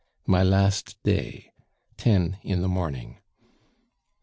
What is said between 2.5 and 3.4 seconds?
the morning.